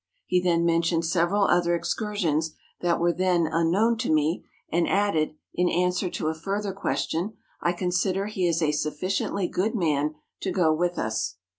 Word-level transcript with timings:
He 0.25 0.41
then 0.41 0.65
mentioned 0.65 1.05
several 1.05 1.43
other 1.43 1.75
excursions 1.75 2.55
that 2.79 2.99
were 2.99 3.13
then 3.13 3.45
unknown 3.45 3.99
to 3.99 4.11
me, 4.11 4.43
and 4.71 4.89
added, 4.89 5.35
in 5.53 5.69
answer 5.69 6.09
to 6.09 6.25
a 6.29 6.33
further 6.33 6.73
question, 6.73 7.27
^ 7.29 7.33
I 7.61 7.71
consider 7.73 8.25
he 8.25 8.47
is 8.47 8.63
a 8.63 8.71
sufficiently 8.71 9.47
good 9.47 9.75
man 9.75 10.15
to 10.39 10.49
go 10.51 10.73
with 10.73 10.97
us. 10.97 11.35